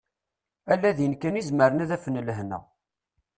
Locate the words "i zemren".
1.39-1.83